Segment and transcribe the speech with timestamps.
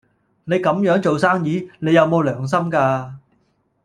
[0.45, 3.11] 你咁樣做生意，你有冇良心㗎？